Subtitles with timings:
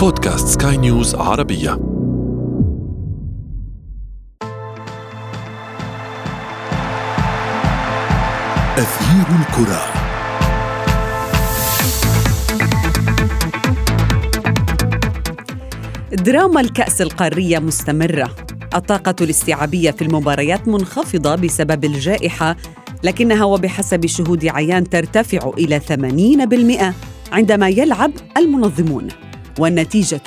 [0.00, 1.72] بودكاست سكاي نيوز عربية.
[8.78, 9.82] أثير الكرة.
[16.12, 18.36] دراما الكأس القارية مستمرة.
[18.74, 22.56] الطاقة الاستيعابية في المباريات منخفضة بسبب الجائحة
[23.02, 26.94] لكنها وبحسب شهود عيان ترتفع إلى 80%
[27.32, 29.29] عندما يلعب المنظمون.
[29.60, 30.22] والنتيجة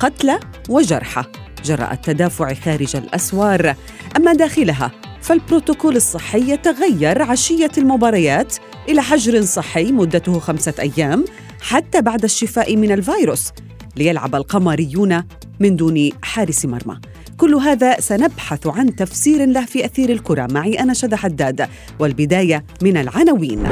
[0.00, 1.24] قتلى وجرحى.
[1.64, 3.74] جراء التدافع خارج الأسوار.
[4.16, 8.56] أما داخلها فالبروتوكول الصحي يتغير عشية المباريات
[8.88, 11.24] إلى حجر صحي مدته خمسة أيام
[11.60, 13.52] حتى بعد الشفاء من الفيروس.
[13.96, 15.24] ليلعب القمريون
[15.60, 17.00] من دون حارس مرمى.
[17.36, 20.48] كل هذا سنبحث عن تفسير له في أثير الكرة.
[20.50, 23.66] معي أنا شذى حداد والبداية من العناوين.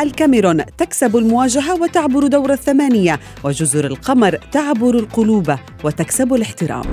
[0.00, 6.84] الكاميرون تكسب المواجهة وتعبر دور الثمانية وجزر القمر تعبر القلوب وتكسب الاحترام.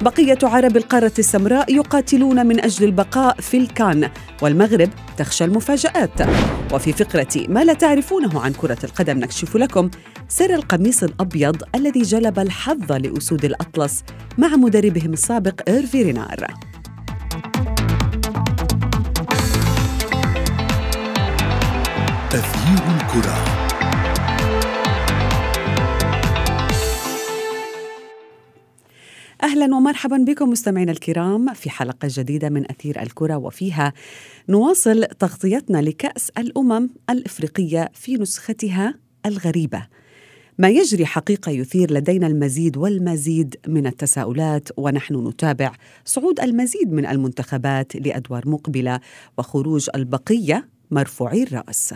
[0.00, 4.10] بقية عرب القارة السمراء يقاتلون من أجل البقاء في الكان
[4.42, 6.20] والمغرب تخشى المفاجآت.
[6.72, 9.90] وفي فقرة ما لا تعرفونه عن كرة القدم نكشف لكم
[10.28, 14.04] سر القميص الأبيض الذي جلب الحظ لأسود الأطلس
[14.38, 16.46] مع مدربهم السابق إيرفي رينار.
[22.34, 23.44] أثير الكرة
[29.42, 33.92] أهلا ومرحبا بكم مستمعينا الكرام في حلقة جديدة من أثير الكرة وفيها
[34.48, 38.94] نواصل تغطيتنا لكأس الأمم الإفريقية في نسختها
[39.26, 39.86] الغريبة.
[40.58, 45.72] ما يجري حقيقة يثير لدينا المزيد والمزيد من التساؤلات ونحن نتابع
[46.04, 49.00] صعود المزيد من المنتخبات لأدوار مقبلة
[49.38, 51.94] وخروج البقية مرفوعي الرأس.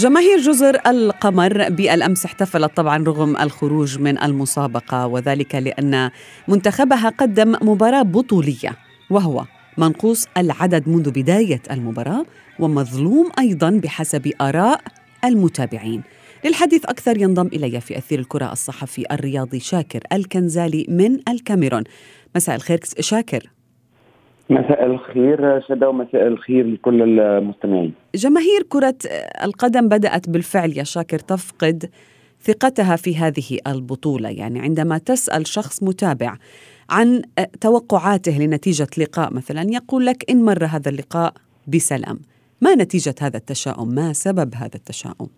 [0.00, 6.10] جماهير جزر القمر بالأمس احتفلت طبعا رغم الخروج من المسابقة وذلك لأن
[6.48, 8.76] منتخبها قدم مباراة بطولية
[9.10, 9.44] وهو
[9.78, 12.26] منقوص العدد منذ بداية المباراة
[12.58, 14.80] ومظلوم أيضا بحسب آراء
[15.24, 16.02] المتابعين.
[16.44, 21.84] للحديث أكثر ينضم إلي في أثير الكرة الصحفي الرياضي شاكر الكنزالي من الكاميرون.
[22.36, 23.50] مساء الخير شاكر.
[24.50, 27.94] مساء الخير شدا ومساء الخير لكل المستمعين.
[28.14, 28.94] جماهير كرة
[29.44, 31.90] القدم بدأت بالفعل يا شاكر تفقد
[32.40, 34.28] ثقتها في هذه البطولة.
[34.28, 36.36] يعني عندما تسأل شخص متابع
[36.90, 37.22] عن
[37.60, 41.32] توقعاته لنتيجة لقاء مثلا يقول لك إن مر هذا اللقاء
[41.68, 42.18] بسلام.
[42.60, 45.28] ما نتيجة هذا التشاؤم؟ ما سبب هذا التشاؤم؟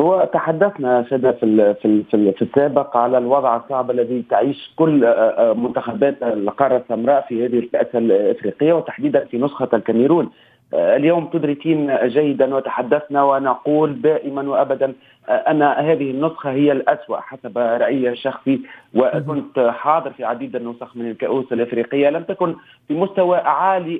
[0.00, 5.14] هو تحدثنا شدا في في في, السابق على الوضع الصعب الذي تعيش كل
[5.56, 10.30] منتخبات القارة السمراء في هذه الكأس الإفريقية وتحديدا في نسخة الكاميرون.
[10.74, 14.92] اليوم تدركين جيدا وتحدثنا ونقول دائما وابدا
[15.28, 18.60] أن هذه النسخة هي الأسوأ حسب رأيي الشخصي
[18.94, 22.10] وكنت حاضر في عديد النسخ من الكؤوس الإفريقية.
[22.10, 22.54] لم تكن
[22.88, 23.94] في مستوى عالي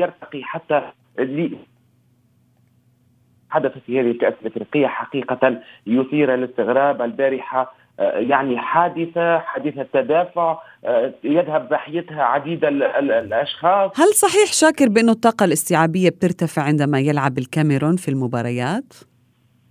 [0.00, 0.82] يرتقي حتى
[3.50, 10.58] حدث في هذه الكأس الأفريقية حقيقة يثير الاستغراب البارحة يعني حادثة حادثة تدافع
[11.24, 18.08] يذهب ضحيتها عديد الأشخاص هل صحيح شاكر بأنه الطاقة الاستيعابية بترتفع عندما يلعب الكاميرون في
[18.08, 18.94] المباريات؟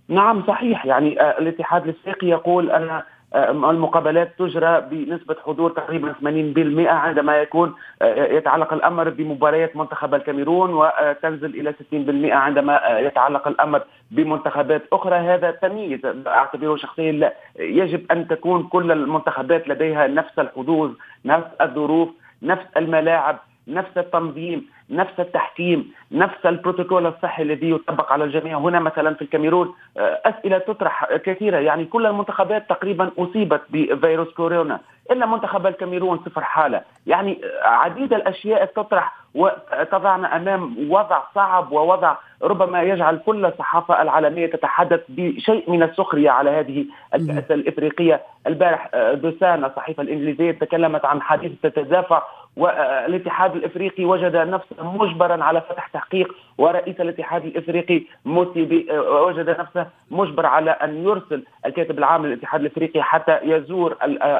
[0.08, 3.02] نعم صحيح يعني الاتحاد الإفريقي يقول أن
[3.34, 11.72] المقابلات تجرى بنسبة حضور تقريبا 80% عندما يكون يتعلق الأمر بمباريات منتخب الكاميرون وتنزل إلى
[11.72, 15.16] 60% عندما يتعلق الأمر بمنتخبات أخرى.
[15.16, 20.90] هذا تمييز أعتبره شخصيا يجب أن تكون كل المنتخبات لديها نفس الحظوظ
[21.24, 22.08] نفس الظروف
[22.42, 23.38] نفس الملاعب.
[23.68, 28.58] نفس التنظيم نفس التحكيم نفس البروتوكول الصحي الذي يطبق على الجميع.
[28.58, 31.58] هنا مثلا في الكاميرون أسئلة تطرح كثيرة.
[31.58, 34.80] يعني كل المنتخبات تقريبا أصيبت بفيروس كورونا
[35.10, 36.82] إلا منتخب الكاميرون صفر حالة.
[37.06, 45.00] يعني عديد الأشياء تطرح وتضعنا أمام وضع صعب ووضع ربما يجعل كل الصحافة العالمية تتحدث
[45.08, 48.20] بشيء من السخرية على هذه الكأس الإفريقية.
[48.46, 52.22] البارح دوسان الصحيفة الإنجليزية تكلمت عن حديث التدافع
[52.58, 60.46] والاتحاد الإفريقي وجد نفسه مجبرا على فتح تحقيق ورئيس الاتحاد الإفريقي موسيبي وجد نفسه مجبر
[60.46, 63.96] على أن يرسل الكاتب العام للاتحاد الإفريقي حتى يزور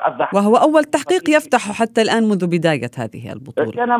[0.06, 0.34] الضحك.
[0.34, 3.70] وهو أول تحقيق يفتح حتى الآن منذ بداية هذه البطولة.
[3.70, 3.90] كان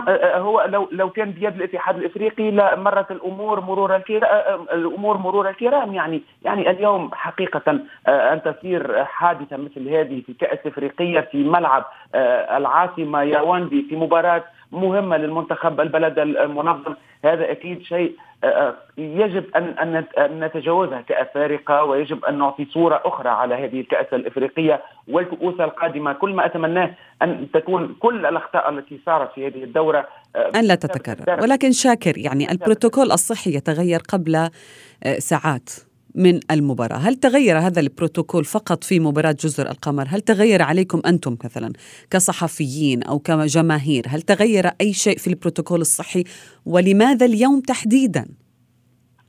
[0.41, 5.94] هو لو لو كان بيد الاتحاد الإفريقي لمرت الأمور مرور الكرام الأمور مرور الكرام.
[5.94, 11.85] يعني يعني اليوم حقيقة أن تصير حادثة مثل هذه في كأس إفريقية في ملعب
[12.56, 16.94] العاصمة ياوندي في مباراة مهمة للمنتخب البلد المنظم.
[17.25, 23.28] هذا أكيد شيء آه، آه، يجب أن أن نتجاوزها كأفارقة ويجب أن نعطي صورة أخرى
[23.28, 26.12] على هذه الكأس الإفريقية والكؤوس القادمة.
[26.12, 26.90] كل ما أتمناه
[27.22, 31.43] أن تكون كل الأخطاء التي صارت في هذه الدورة آه، أن لا تتكرر.
[31.43, 34.49] ولكن شاكر يعني البروتوكول الصحي يتغير قبل
[35.19, 35.88] ساعات.
[36.19, 36.97] من المباراة.
[36.97, 41.73] هل تغير هذا البروتوكول فقط في مباراة جزر القمر؟ هل تغير عليكم أنتم مثلا
[42.11, 46.25] كصحفيين أو كجماهير؟ هل تغير أي شيء في البروتوكول الصحي؟
[46.67, 48.26] ولماذا اليوم تحديدا؟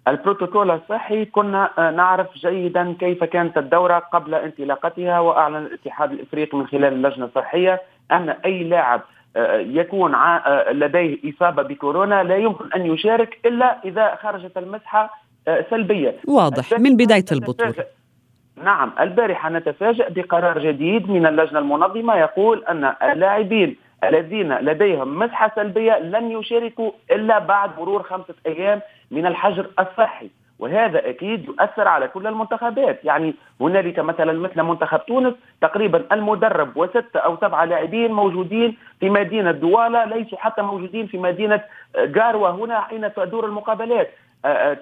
[0.07, 6.93] البروتوكول الصحي كنا نعرف جيدا كيف كانت الدورة قبل انطلاقتها وأعلن الاتحاد الإفريقي من خلال
[6.93, 7.81] اللجنة الصحية
[8.11, 9.01] أن أي لاعب
[9.35, 15.65] آه، يكون آه، لديه إصابة بكورونا لا يمكن أن يشارك إلا إذا خرجت المسحة آه،
[15.69, 16.15] سلبية.
[16.27, 17.73] واضح من بداية البطولة.
[18.63, 25.99] نعم البارحة نتفاجأ بقرار جديد من اللجنة المنظمة يقول أن اللاعبين الذين لديهم مسحة سلبية
[25.99, 28.81] لن يشاركوا إلا بعد مرور خمسة أيام
[29.11, 33.05] من الحجر الصحي وهذا أكيد يؤثر على كل المنتخبات.
[33.05, 39.51] يعني هنالك مثلا مثل منتخب تونس تقريبا المدرب وستة أو سبعة لاعبين موجودين في مدينة
[39.51, 41.61] دوالا ليسوا حتى موجودين في مدينة
[41.97, 44.07] جاروة هنا حين تدور المقابلات.
[44.07, 44.28] آه، آه،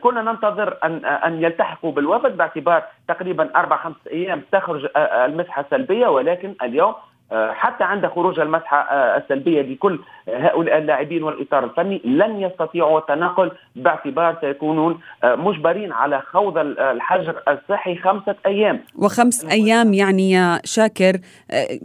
[0.04, 6.08] كنا ننتظر أن آه، أن يلتحقوا بالوفد باعتبار تقريبا أربع خمس أيام تخرج المسحة السلبية
[6.08, 6.94] ولكن اليوم
[7.32, 8.78] حتى عند خروج المسحة
[9.18, 17.42] السلبية لكل هؤلاء اللاعبين والإطار الفني لن يستطيعوا التنقل باعتبار سيكونون مجبرين على خوض الحجر
[17.48, 18.80] الصحي خمسة أيام.
[18.96, 21.18] وخمس أيام يعني يا شاكر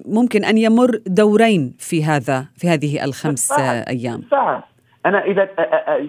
[0.07, 3.53] ممكن أن يمر دورين في هذا في هذه الخمس
[3.89, 4.23] أيام.
[4.31, 4.72] صحيح.
[5.07, 5.49] أنا إذا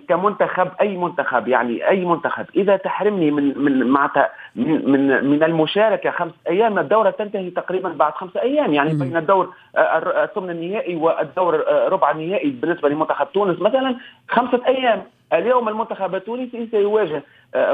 [0.09, 4.11] كمنتخب أي منتخب يعني أي منتخب إذا تحرمني من من مع
[4.55, 9.53] من من, من المشاركة خمس أيام الدورة تنتهي تقريبا بعد خمسة أيام يعني بين الدور
[9.77, 13.95] الثمن النهائي والدور ربع النهائي بالنسبة لمنتخب تونس مثلا
[14.29, 15.03] خمسة أيام.
[15.33, 17.23] اليوم المنتخب التونسي سيواجه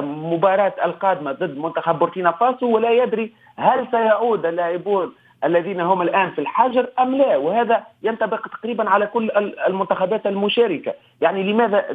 [0.02, 5.14] مباراة القادمة ضد منتخب بوركينا فاسو ولا يدري هل سيعود اللاعبون
[5.44, 9.32] الذين هم الآن في الحجر أم لا؟ وهذا ينطبق تقريبا على كل
[9.68, 10.94] المنتخبات المشاركة.
[11.22, 11.86] يعني لماذا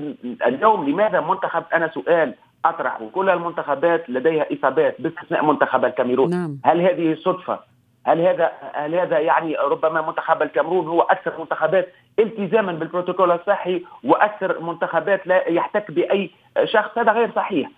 [0.47, 6.59] اليوم لماذا منتخب أنا سؤال أطرح وكل المنتخبات لديها إصابات باستثناء منتخب الكاميرون؟ نعم.
[6.65, 7.59] هل هذه صدفة؟
[8.07, 11.89] هل هذا هل هذا يعني ربما منتخب الكاميرون هو أكثر منتخبات
[12.19, 16.31] التزاما بالبروتوكول الصحي وأكثر منتخبات لا يحتك بأي
[16.65, 17.71] شخص؟ هذا غير صحيح.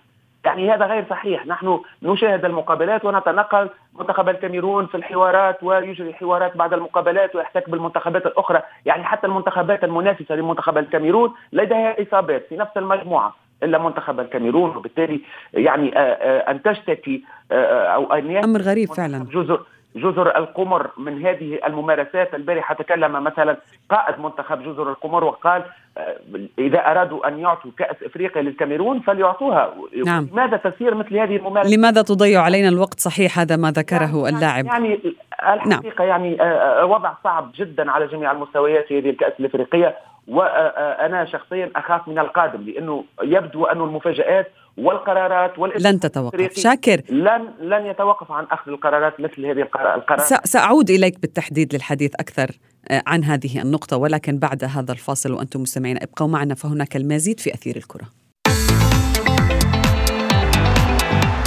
[0.46, 1.46] يعني هذا غير صحيح.
[1.46, 3.69] نحن نشاهد المقابلات ونتنقل.
[3.98, 8.62] منتخب الكاميرون في الحوارات ويجري حوارات بعد المقابلات ويحتك بالمنتخبات الأخرى.
[8.87, 14.76] يعني حتى المنتخبات المنافسة لمنتخب الكاميرون لديها إصابات في نفس المجموعة إلا منتخب الكاميرون.
[14.76, 15.20] وبالتالي
[15.54, 19.26] يعني آه، آه، أن تشتكي آه، أو أن أمر غريب فعلا.
[19.32, 19.60] جزر
[19.96, 22.34] جزر القمر من هذه الممارسات.
[22.34, 23.56] البارحه تكلم مثلا
[23.90, 25.62] قائد منتخب جزر القمر وقال
[25.98, 26.16] آه،
[26.58, 29.75] إذا أرادوا أن يعطوا كأس إفريقيا للكاميرون فليعطوها.
[30.06, 30.28] نعم.
[30.32, 34.66] لماذا تسير مثل هذه الممارسات لماذا تضيع علينا الوقت؟ صحيح هذا ما ذكره يعني اللاعب.
[34.66, 35.00] يعني
[35.43, 36.08] الحقيقة نعم.
[36.08, 39.96] يعني آه، آه، وضع صعب جدا على جميع المستويات في هذه الكأس الإفريقية.
[40.28, 44.46] وأنا شخصيا أخاف من القادم لأنه يبدو أن المفاجآت
[44.76, 46.52] والقرارات لن تتوقف.
[46.58, 47.02] شاكر.
[47.08, 50.46] لن لن يتوقف عن أخذ القرارات مثل هذه القرارات.
[50.46, 52.51] سأعود إليك بالتحديد للحديث أكثر
[52.91, 57.55] آه، عن هذه النقطة ولكن بعد هذا الفاصل وأنتم مستمعين ابقوا معنا فهناك المزيد في
[57.55, 58.05] أثير الكرة.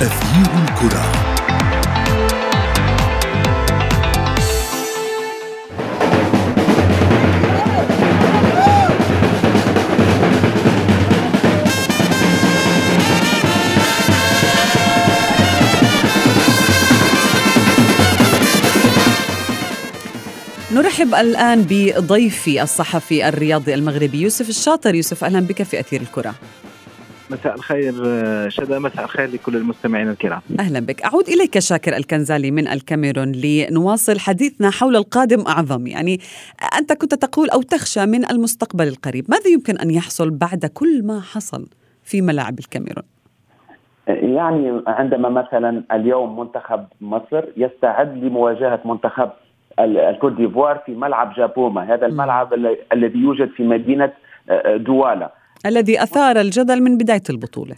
[0.01, 1.38] أثير الكرة.
[20.73, 24.95] نرحب الآن بضيفي الصحفي الرياضي المغربي يوسف الشاطر.
[24.95, 26.33] يوسف أهلا بك في أثير الكرة.
[27.29, 27.93] مساء الخير
[28.49, 30.41] شدا مساء الخير لكل المستمعين الكرام.
[30.59, 31.01] أهلا بك.
[31.01, 35.87] أعود إليك شاكر الكنزالي من الكاميرون لنواصل حديثنا حول القادم أعظم.
[35.87, 36.19] يعني
[36.79, 39.25] أنت كنت تقول أو تخشى من المستقبل القريب.
[39.29, 41.67] ماذا يمكن أن يحصل بعد كل ما حصل
[42.03, 43.03] في ملاعب الكاميرون؟
[44.07, 49.29] يعني عندما مثلا اليوم منتخب مصر يستعد لمواجهة منتخب
[49.79, 51.93] الكوت ديفوار في ملعب جابوما.
[51.93, 52.53] هذا الملعب
[52.93, 54.11] الذي يوجد في مدينة
[54.65, 55.31] دوالا.
[55.65, 57.75] الذي أثار الجدل من بداية البطولة.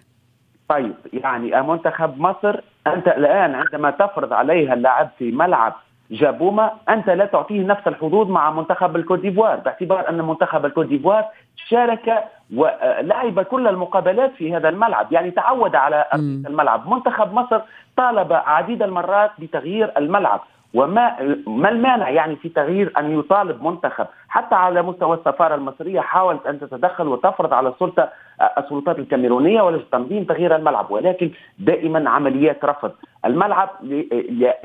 [0.70, 5.74] طيب يعني منتخب مصر أنت الآن عندما تفرض عليها اللعب في ملعب
[6.12, 11.26] جابوما أنت لا تعطيه نفس الحظوظ مع منتخب الكوت ديفوار باعتبار أن منتخب الكوت ديفوار
[11.56, 12.24] شارك
[12.56, 15.14] ولعب كل المقابلات في هذا الملعب.
[15.14, 16.90] يعني تعود على الملعب.
[16.90, 17.62] منتخب مصر
[17.98, 20.42] طالب عديد المرات بتغيير الملعب.
[20.74, 26.48] وما ما المانع يعني في تغيير أن يطالب منتخب حتى على مستوى السفارة المصرية حاولت
[26.48, 28.10] أن تتدخل وتفرض على السلطة
[28.58, 32.92] السلطات الكاميرونية ولتنظيم تغيير الملعب ولكن دائما عمليات رفض
[33.26, 33.70] الملعب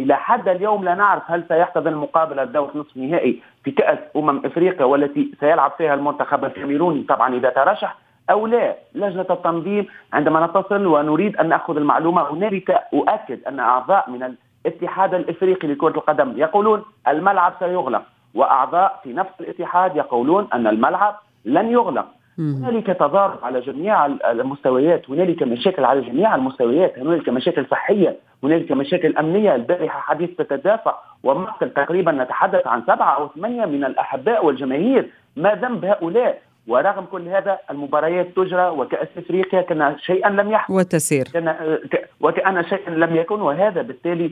[0.00, 4.84] إلى حد اليوم لا نعرف هل سيحتضن مقابله دور نصف نهائي في كأس أمم إفريقيا
[4.84, 7.02] والتي سيلعب فيها المنتخب الكاميروني.
[7.02, 7.96] طبعا إذا ترشح
[8.30, 14.34] أو لا لجنة التنظيم عندما نتصل ونريد أن نأخذ المعلومة هنالك أؤكد أن أعضاء من
[14.66, 18.02] الاتحاد الإفريقي لكرة القدم يقولون الملعب سيغلق
[18.35, 22.06] وأعضاء في نفس الاتحاد يقولون أن الملعب لن يغلق.
[22.38, 29.16] هنالك تضارب على جميع المستويات هنالك مشاكل على جميع المستويات هنالك مشاكل صحية هنالك مشاكل
[29.16, 29.54] أمنية.
[29.54, 30.94] البارحة حديث تتدافع
[31.25, 35.11] ومقتل تقريبا نتحدث عن سبعة أو ثمانية من الأحباء والجماهير.
[35.37, 40.70] ما ذنب هؤلاء؟ ورغم كل هذا المباريات تجرى وكأس إفريقيا كان شيئا لم يحدث.
[40.70, 41.25] وتسير.
[41.35, 41.78] كان
[42.20, 44.30] وكأن شيئا لم يكن وهذا بالتالي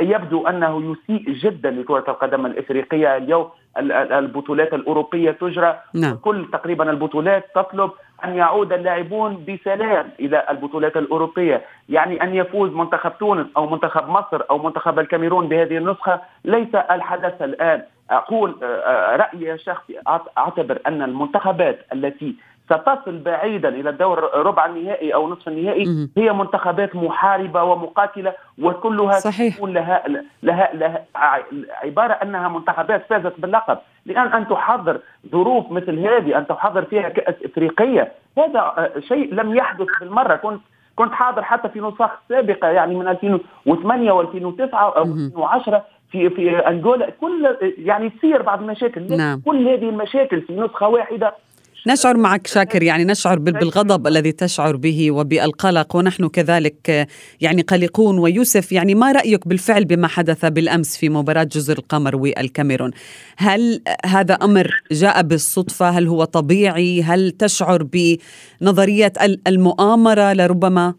[0.00, 3.48] يبدو أنه يسيء جدا لكرة القدم الإفريقية اليوم.
[3.78, 5.78] البطولات الأوروبية تجرى.
[5.94, 6.16] نعم.
[6.16, 7.90] كل تقريبا البطولات تطلب
[8.24, 14.42] أن يعود اللاعبون بسلام إلى البطولات الأوروبية، يعني أن يفوز منتخب تونس أو منتخب مصر
[14.50, 19.98] أو منتخب الكاميرون بهذه النسخة ليس الحدث الآن، أقول آه، آه، رأيي الشخصي
[20.38, 22.34] أعتبر أن المنتخبات التي
[22.66, 29.56] ستصل بعيدا إلى الدور ربع النهائي أو نصف النهائي هي منتخبات محاربة ومقاتلة وكلها صحيح.
[29.56, 30.04] تكون لها
[30.42, 31.04] لها لها
[31.82, 33.78] عبارة أنها منتخبات فازت باللقب.
[34.06, 35.00] لأن أن تحضر
[35.32, 40.36] ظروف مثل هذه أن تحضر فيها كأس إفريقية هذا آه، شيء لم يحدث بالمرة.
[40.36, 40.60] كنت
[40.96, 47.10] كنت حاضر حتى في نسخ سابقة يعني من 2008 و2009 أو 2010 في في انجولا
[47.20, 49.16] كل يعني تصير بعض المشاكل.
[49.16, 49.40] نعم.
[49.40, 51.34] كل هذه المشاكل في نسخة واحدة؟
[51.86, 57.08] نشعر معك شاكر يعني نشعر بالغضب الذي تشعر به وبالقلق ونحن كذلك
[57.40, 58.18] يعني قلقون.
[58.18, 62.90] ويوسف يعني ما رأيك بالفعل بما حدث بالأمس في مباراة جزر القمر والكاميرون؟
[63.36, 69.12] هل هذا أمر جاء بالصدفة؟ هل هو طبيعي؟ هل تشعر بنظرية
[69.46, 70.94] المؤامرة؟ لربما.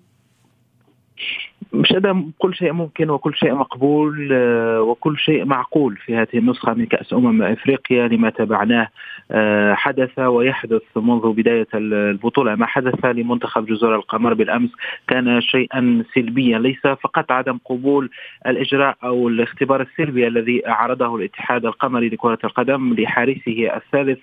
[1.73, 1.93] مش
[2.37, 7.13] كل شيء ممكن وكل شيء مقبول آه، وكل شيء معقول في هذه النسخة من كأس
[7.13, 8.87] أمم إفريقيا لما تابعناه
[9.31, 12.55] آه، حدث ويحدث منذ بداية البطولة.
[12.55, 14.69] ما حدث لمنتخب جزر القمر بالأمس
[15.07, 16.59] كان شيئا سلبيا.
[16.59, 18.09] ليس فقط عدم قبول
[18.47, 24.19] الإجراء أو الاختبار السلبي الذي عرضه الاتحاد القمري لكرة القدم لحارسه الثالث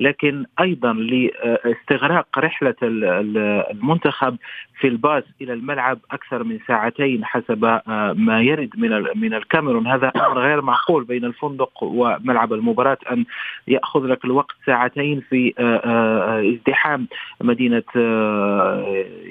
[0.00, 4.36] لكن أيضا لاستغراق رحلة المنتخب
[4.80, 9.86] في الباص إلى الملعب أكثر من ساعتين حسب آه، ما يرد من من الكاميرون.
[9.86, 13.24] هذا أمر غير معقول بين الفندق وملعب المباراة أن
[13.68, 17.08] يأخذ لك الوقت ساعتين في آه، آه، ازدحام
[17.40, 17.82] مدينة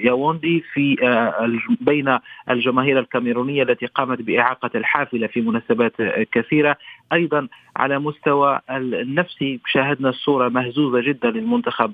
[0.03, 0.95] ياوندي في
[1.81, 2.17] بين
[2.49, 5.93] الجماهير الكاميرونية التي قامت بإعاقة الحافلة في مناسبات
[6.31, 6.77] كثيرة.
[7.13, 9.59] أيضا على مستوى النفسي.
[9.67, 11.93] شاهدنا الصورة مهزوزة جدا للمنتخب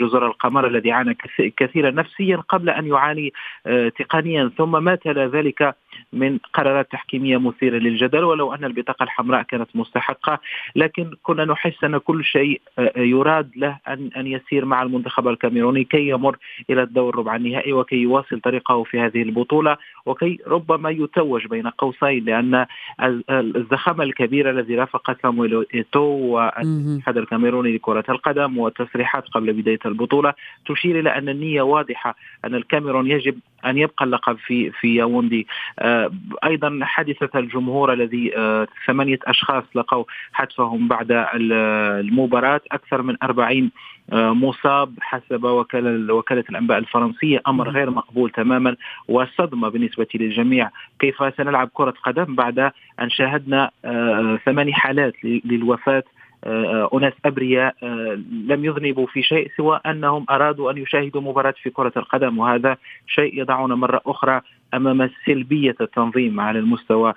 [0.00, 1.16] جزر القمر الذي عانى
[1.56, 3.32] كثيرا نفسيا قبل أن يعاني
[3.66, 4.50] آه، تقنيا.
[4.58, 5.74] ثم ما تلا ذلك
[6.12, 10.40] من قرارات تحكيمية مثيرة للجدل ولو أن البطاقة الحمراء كانت مستحقة.
[10.76, 15.84] لكن كنا نحس أن كل شيء آه، يراد له ان أن يسير مع المنتخب الكاميروني
[15.84, 16.36] كي يمر
[16.70, 19.76] إلى الدور ربع النهائي وكي يواصل طريقه في هذه البطولة
[20.06, 22.66] وكي ربما يتوج بين قوسين لأن
[23.30, 30.34] الزخامه الكبيره الذي رافق سامويل إيتو والاتحاد الكاميروني لكرة القدم والتصريحات قبل بداية البطولة
[30.66, 35.46] تشير إلى أن النية واضحة أن الكاميرون يجب أن يبقى اللقب في في ياوندي.
[35.78, 36.10] آه،
[36.44, 42.60] أيضا حادثة الجمهور الذي آه، ثمانية أشخاص لقوا حتفهم بعد المباراة.
[42.72, 43.70] أكثر من 40
[44.12, 47.42] آه، مصاب حسب وكالة, وكالة الأنباء الفرنسية.
[47.48, 48.76] أمر غير مقبول تماما
[49.08, 50.70] وصدمة بالنسبة للجميع.
[50.98, 52.58] كيف سنلعب كرة قدم بعد
[53.00, 53.70] أن شاهدنا
[54.44, 56.04] ثماني حالات للوفاة
[56.44, 61.92] أناس أبرياء آه، لم يذنبوا في شيء سوى أنهم أرادوا أن يشاهدوا مباراة في كرة
[61.96, 64.40] القدم وهذا شيء يضعنا مرة أخرى
[64.74, 67.14] أمام سلبية التنظيم على المستوى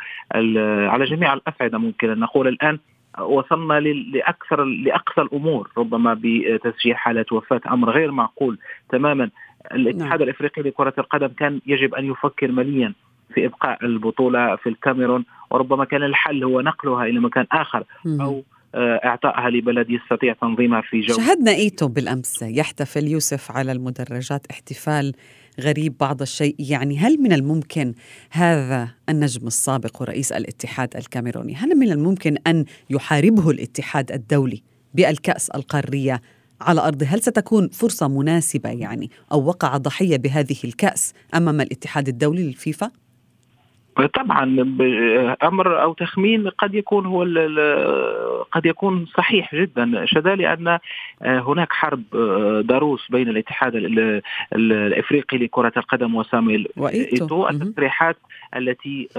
[0.88, 2.80] على جميع الأصعدة ممكن أن نقول الآن.
[3.20, 8.58] وصلنا لأكثر لأقصى الأمور ربما بتسجيل حالات وفاة أمر غير معقول
[8.90, 9.30] تماما.
[9.72, 10.22] الاتحاد نعم.
[10.22, 12.94] الإفريقي لكرة القدم كان يجب أن يفكر مليا
[13.34, 17.84] في إبقاء البطولة في الكاميرون وربما كان الحل هو نقلها إلى مكان آخر
[18.22, 21.16] أو آه، إعطائها لبلد يستطيع تنظيمها في جو.
[21.16, 25.14] شاهدنا ايتو بالأمس يحتفل يوسف على المدرجات احتفال
[25.62, 26.56] غريب بعض الشيء.
[26.60, 27.94] يعني هل من الممكن
[28.32, 34.62] هذا النجم السابق ورئيس الاتحاد الكاميروني هل من الممكن أن يحاربه الاتحاد الدولي
[34.94, 36.22] بالكأس القارية
[36.62, 42.44] على أرضه هل ستكون فرصة مناسبة يعني أو وقع ضحية بهذه الكأس أمام الاتحاد الدولي
[42.44, 42.92] للفيفا؟
[44.14, 44.44] طبعا
[45.44, 47.22] أمر أو تخمين قد يكون هو
[48.52, 50.06] قد يكون صحيح جدا.
[50.06, 50.80] شذا لأن
[51.22, 52.04] هناك حرب
[52.60, 53.76] ضروس بين الاتحاد
[54.56, 57.50] الإفريقي لكرة القدم وسامويل إيتو.
[57.50, 58.18] التصريحات
[58.56, 59.10] التي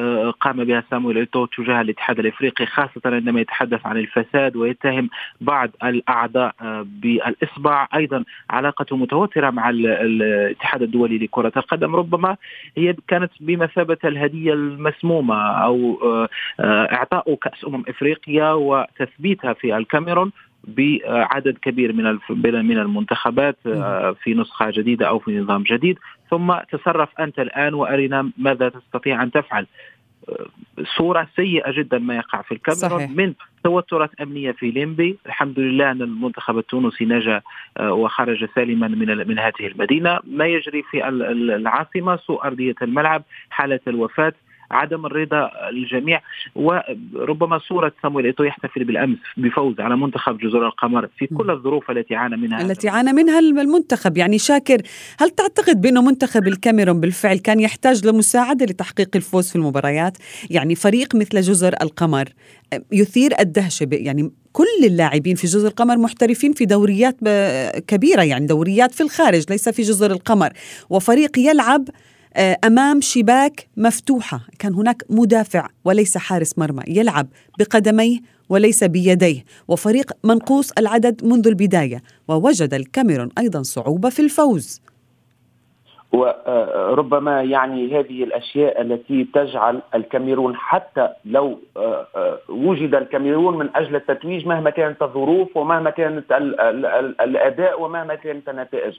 [0.40, 6.54] قام بها سامويل إيتو تجاه الاتحاد الإفريقي خاصة عندما يتحدث عن الفساد ويتهم بعض الأعضاء
[6.84, 7.88] بالإصبع.
[7.94, 11.96] أيضا علاقته متوتره مع الاتحاد الدولي لكرة القدم.
[11.96, 12.36] ربما
[12.76, 16.28] هي كانت بمثابة الهدية المسمومة أو آه،
[16.60, 20.32] آه، إعطاء كأس أمم إفريقيا وتثبيتها في الكاميرون
[20.64, 25.98] بعدد كبير من من المنتخبات آه، في نسخة جديدة أو في نظام جديد.
[26.30, 29.66] ثم تصرف أنت الآن وارنا ماذا تستطيع أن تفعل.
[30.96, 33.10] صورة سيئة جدا ما يقع في الكاميرون صحيح.
[33.10, 33.32] من
[33.64, 35.18] توترات أمنية في ليمبي.
[35.26, 37.42] الحمد لله أن المنتخب التونسي نجا
[37.80, 40.18] وخرج سالما من من هذه المدينة.
[40.24, 43.22] ما يجري في العاصمة؟ سوء أرضية الملعب.
[43.50, 44.32] حالة الوفاة.
[44.70, 46.22] عدم الرضا الجميع
[46.54, 52.14] وربما صورة سامويل إيتو يحتفل بالأمس بفوز على منتخب جزر القمر في كل الظروف التي
[52.14, 52.62] عانى منها.
[52.62, 54.16] التي عانى منها المنتخب.
[54.16, 54.82] يعني شاكر
[55.18, 60.18] هل تعتقد بأنه منتخب الكاميرون بالفعل كان يحتاج لمساعدة لتحقيق الفوز في المباريات؟
[60.50, 62.24] يعني فريق مثل جزر القمر
[62.92, 67.16] يثير الدهشة يعني كل اللاعبين في جزر القمر محترفين في دوريات
[67.86, 70.52] كبيرة يعني دوريات في الخارج ليس في جزر القمر.
[70.90, 71.88] وفريق يلعب
[72.38, 74.40] أمام شباك مفتوحة.
[74.58, 77.26] كان هناك مدافع وليس حارس مرمى يلعب
[77.58, 84.82] بقدميه وليس بيديه وفريق منقوص العدد منذ البداية ووجد الكاميرون أيضا صعوبة في الفوز.
[86.12, 93.96] وربما يعني هذه الأشياء التي تجعل الكاميرون حتى لو آه، آه، وجد الكاميرون من أجل
[93.96, 96.32] التتويج مهما كانت الظروف ومهما كانت
[97.20, 98.94] الأداء ومهما كانت النتائج.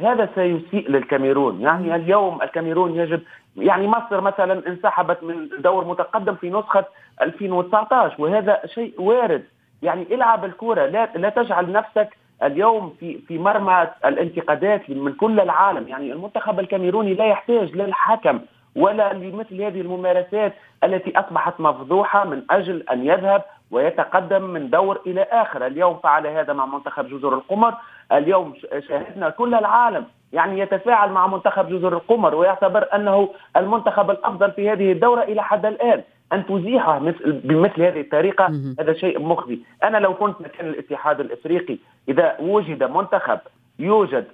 [0.00, 1.60] هذا سيسيء للكاميرون.
[1.60, 3.20] يعني اليوم الكاميرون يجب
[3.56, 6.84] يعني مصر مثلا انسحبت من دور متقدم في نسخة
[7.22, 9.44] 2019 وهذا شيء وارد.
[9.82, 12.08] يعني العب الكرة لا, لا تجعل نفسك
[12.42, 15.88] اليوم في في مرمى الانتقادات من كل العالم.
[15.88, 18.40] يعني المنتخب الكاميروني لا يحتاج للحكم
[18.76, 25.22] ولا لمثل هذه الممارسات التي أصبحت مفضوحة من أجل أن يذهب ويتقدم من دور إلى
[25.22, 27.74] آخر، اليوم فعل هذا مع منتخب جزر القمر،
[28.12, 28.54] اليوم
[28.88, 34.92] شاهدنا كل العالم يعني يتفاعل مع منتخب جزر القمر ويعتبر أنه المنتخب الأفضل في هذه
[34.92, 36.02] الدورة إلى حد الآن،
[36.32, 38.46] أن تزيحه مثل بمثل هذه الطريقة
[38.80, 41.78] هذا شيء مخزي، أنا لو كنت مكان الاتحاد الإفريقي
[42.08, 43.38] إذا وجد منتخب
[43.78, 44.24] يوجد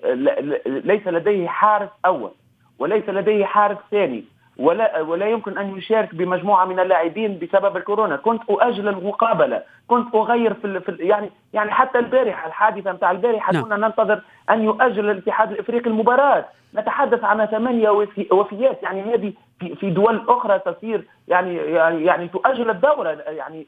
[0.66, 2.31] ليس لديه حارس أول
[2.79, 4.25] وليس لديه حارس ثاني
[4.57, 10.55] ولا ولا يمكن أن يشارك بمجموعة من اللاعبين بسبب الكورونا، كنت اؤجل المقابلة، كنت أغير
[10.55, 13.62] في, في يعني يعني حتى البارحة الحادثة نتاع البارحة نعم.
[13.62, 17.90] كنا ننتظر أن يؤجل الاتحاد الإفريقي المباراة، نتحدث عن ثمانية
[18.31, 18.83] وفيات.
[18.83, 19.33] يعني هذه
[19.68, 23.66] في في دول أخرى تصير يعني يعني يعني تؤجل الدورة يعني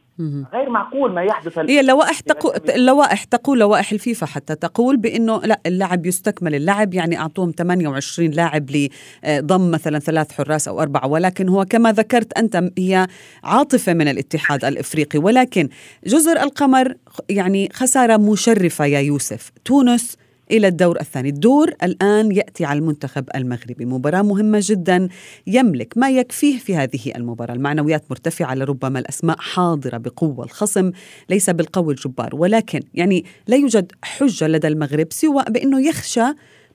[0.52, 5.60] غير معقول ما يحدث هي اللوائح تقول اللوائح تقول لوائح الفيفا حتى تقول بأنه لا
[5.66, 11.64] اللعب يستكمل اللعب يعني أعطوهم 28 لاعب لضم مثلا ثلاث حراس أو أربعة ولكن هو
[11.64, 13.06] كما ذكرت أنت هي
[13.44, 15.68] عاطفة من الاتحاد الإفريقي ولكن
[16.06, 16.94] جزر القمر
[17.30, 19.50] يعني خسارة مشرفة يا يوسف.
[19.64, 21.28] تونس إلى الدور الثاني.
[21.28, 23.84] الدور الآن يأتي على المنتخب المغربي.
[23.84, 25.08] مباراة مهمة جدا
[25.46, 27.54] يملك ما يكفيه في هذه المباراة.
[27.54, 30.92] المعنويات مرتفعة لربما الأسماء حاضرة بقوة الخصم
[31.30, 32.30] ليس بالقوي الجبار.
[32.32, 36.26] ولكن يعني لا يوجد حجة لدى المغرب سوى بأنه يخشى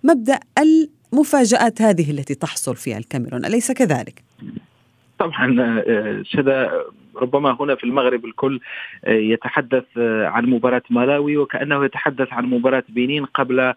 [0.03, 3.45] مبدأ المفاجآت هذه التي تحصل فيها الكاميرون.
[3.45, 4.23] أليس كذلك؟
[5.19, 6.71] طبعا آه، شذا
[7.21, 8.60] ربما هنا في المغرب الكل
[9.05, 13.73] آه، يتحدث آه، عن مباراة مالاوي وكأنه يتحدث عن مباراة بنين قبل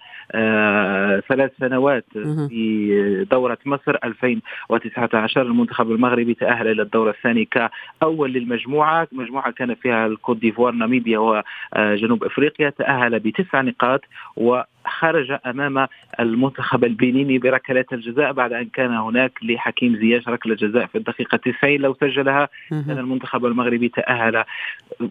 [1.29, 2.05] ثلاث سنوات
[2.49, 9.09] في دورة مصر 2019 المنتخب المغربي تأهل إلى الدور الثاني كأول للمجموعة.
[9.13, 12.71] مجموعة كان فيها الكوت ديفوار ناميبيا وجنوب أفريقيا.
[12.71, 14.01] تأهل بتسع نقاط
[14.37, 15.87] و خرج أمام
[16.21, 21.77] المنتخب البنيني بركلات الجزاء بعد أن كان هناك لحكيم زياش ركلة جزاء في الدقيقة 90
[21.77, 24.45] لو سجلها كان المنتخب المغربي تأهل.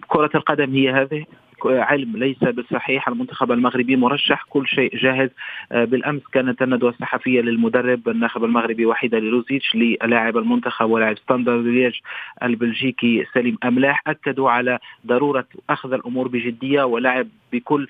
[0.08, 1.26] كرة القدم هي هذه؟
[1.66, 5.30] علم ليس بالصحيح المنتخب المغربي مرشح كل شيء جاهز.
[5.72, 11.94] بالأمس كانت الندوة الصحفية للمدرب الناخب المغربي وحيد حاليلوزيتش للاعب المنتخب ولاعب ستاندرد لييج
[12.44, 14.04] البلجيكي سليم أملاح.
[14.08, 17.88] أكدوا على ضرورة أخذ الأمور بجدية ولعب بكل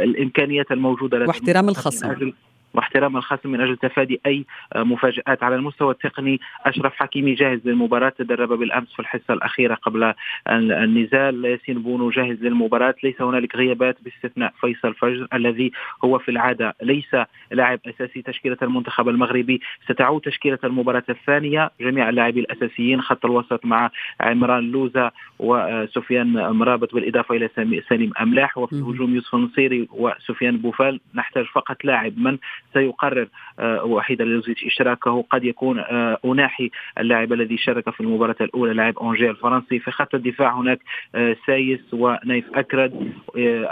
[0.00, 2.32] الإمكانيات الموجودة واحترام الخصم.
[2.74, 4.44] واحترام الخصم من أجل تفادي أي
[4.76, 5.42] مفاجآت.
[5.42, 10.14] على المستوى التقني أشرف حكيمي جاهز للمباراة تدرب بالأمس في الحصة الأخيرة قبل
[10.48, 11.44] النزال.
[11.44, 12.94] ياسين بونو جاهز للمباراة.
[13.04, 15.72] ليس هنالك غيابات باستثناء فيصل فجر الذي
[16.04, 17.16] هو في العادة ليس
[17.50, 18.22] لاعب أساسي.
[18.22, 21.70] تشكيلة المنتخب المغربي ستعود تشكيلة المباراة الثانية.
[21.80, 27.48] جميع اللاعبين الأساسيين خط الوسط مع عمران لوزا وسفيان مرابط بالإضافة إلى
[27.88, 28.58] سليم أملاح.
[28.58, 31.00] وفي الهجوم يوسف النصيري وسفيان بوفال.
[31.14, 32.38] نحتاج فقط لاعب من
[32.74, 35.24] سيقرر آه، وحيد حاليلوزيتش إشراكه.
[35.30, 39.78] قد يكون آه، أناحي اللاعب الذي شارك في المباراة الأولى لاعب أونجي الفرنسي.
[39.78, 40.78] في خط الدفاع هناك
[41.14, 43.12] آه، سايس ونايف أكرد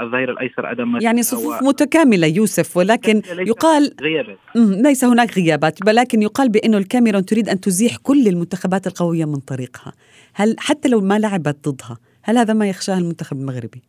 [0.00, 1.68] الظهير الأيسر أدم يعني صفوف و...
[1.68, 4.38] متكاملة يوسف ولكن يقال غيابات.
[4.56, 9.92] ليس هناك غيابات ولكن يقال بانه الكاميرون تريد أن تزيح كل المنتخبات القوية من طريقها.
[10.34, 13.82] هل حتى لو ما لعبت ضدها هل هذا ما يخشاه المنتخب المغربي؟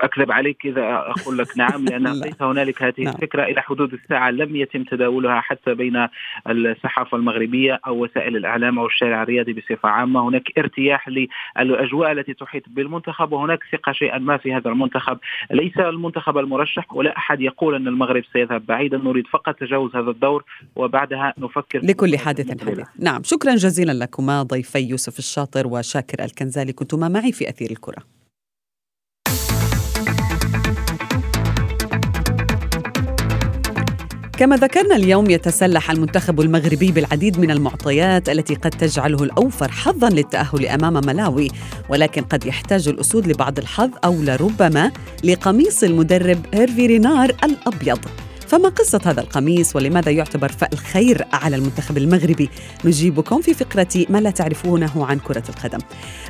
[0.00, 3.14] اكذب عليك اذا أقول لك نعم لأن ليس هنالك هذه نعم.
[3.14, 6.08] الفكرة إلى حدود الساعة لم يتم تداولها حتى بين
[6.48, 12.62] الصحافه المغربيه أو وسائل الاعلام أو الشارع الرياضي بصفه عامه هناك ارتياح للاجواء التي تحيط
[12.66, 15.18] بالمنتخب وهناك ثقه شيئا ما في هذا المنتخب
[15.50, 20.44] ليس المنتخب المرشح ولا احد يقول ان المغرب سيذهب بعيدا نريد فقط تجاوز هذا الدور
[20.76, 27.08] وبعدها نفكر لكل حادث حديث نعم شكرا جزيلا لكما ضيفي يوسف الشاطر وشاكر الكنزالي كنتما
[27.08, 28.16] معي في اثير الكره
[34.38, 40.66] كما ذكرنا اليوم يتسلح المنتخب المغربي بالعديد من المعطيات التي قد تجعله الأوفر حظا للتأهل
[40.66, 41.48] أمام ملاوي
[41.88, 44.92] ولكن قد يحتاج الأسود لبعض الحظ أو لربما
[45.24, 47.98] لقميص المدرب هيرفي رينار الأبيض.
[48.46, 52.50] فما قصة هذا القميص ولماذا يعتبر فأل خير على المنتخب المغربي؟
[52.84, 55.78] نجيبكم في فقرة ما لا تعرفونه عن كرة القدم.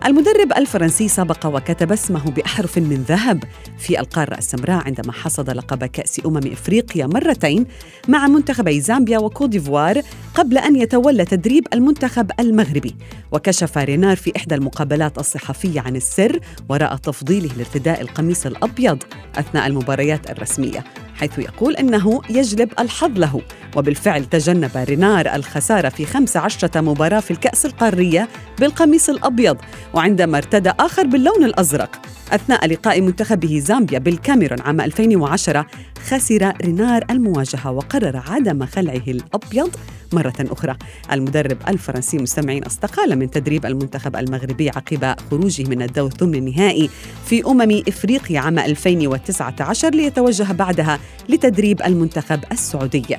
[0.07, 3.45] المدرب الفرنسي سبق وكتب اسمه بأحرف من ذهب
[3.79, 7.67] في القارة السمراء عندما حصد لقب كأس أمم إفريقيا مرتين
[8.09, 10.03] مع منتخبي زامبيا وكوديفوار
[10.35, 12.95] قبل أن يتولى تدريب المنتخب المغربي.
[13.33, 19.03] وكشف رينار في إحدى المقابلات الصحفية عن السر وراء تفضيله لارتداء القميص الأبيض
[19.37, 20.85] أثناء المباريات الرسمية.
[21.17, 23.41] حيث يقول إنه يجلب الحظ له.
[23.77, 28.29] وبالفعل تجنب رينار الخسارة في 15 مباراة في الكأس القارية
[28.61, 29.57] بالقميص الأبيض
[29.95, 32.01] وعندما ارتدى آخر باللون الأزرق.
[32.33, 35.67] أثناء لقاء منتخبه زامبيا بالكاميرون عام 2010
[36.09, 39.77] خسر رينار المواجهة وقرر عدم خلعه الأبيض
[40.13, 40.77] مرة أخرى.
[41.13, 46.91] المدرب الفرنسي مستمعين استقال من تدريب المنتخب المغربي عقب خروجه من الدور ثمن النهائي
[47.27, 53.17] في أمم إفريقيا عام 2019 ليتوجه بعدها لتدريب المنتخب السعودي.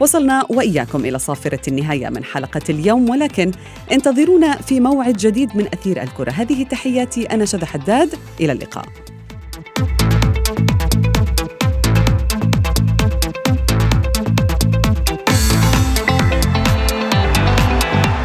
[0.00, 3.50] وصلنا وإياكم إلى صافرة النهاية من حلقة اليوم ولكن
[3.92, 6.30] انتظرونا في موعد جديد من أثير الكرة.
[6.30, 8.14] هذه تحياتي أنا شذى حداد.
[8.40, 8.84] إلى اللقاء.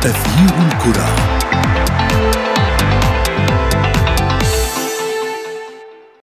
[0.05, 1.14] أثير الكرة.